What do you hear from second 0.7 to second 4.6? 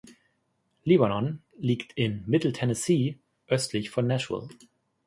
Lebanon liegt in Mittel-Tennessee, östlich von Nashville.